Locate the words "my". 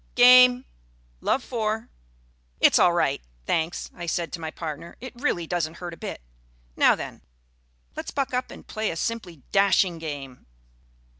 4.41-4.49